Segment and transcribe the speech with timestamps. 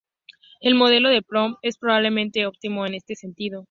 [0.61, 3.59] El modelo de Ptolomeo es probablemente óptimo en este sentido.